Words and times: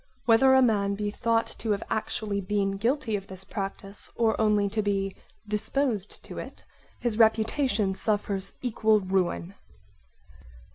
Whether 0.25 0.55
a 0.55 0.63
man 0.63 0.95
be 0.95 1.11
thought 1.11 1.45
to 1.59 1.69
have 1.73 1.83
actually 1.87 2.41
been 2.41 2.77
guilty 2.77 3.15
of 3.15 3.27
this 3.27 3.43
practise 3.43 4.09
or 4.15 4.41
only 4.41 4.67
to 4.67 4.81
be 4.81 5.15
disposed 5.47 6.25
to 6.25 6.39
it, 6.39 6.63
his 6.99 7.19
reputation 7.19 7.93
suffers 7.93 8.53
equal 8.63 8.99
ruin. 9.01 9.53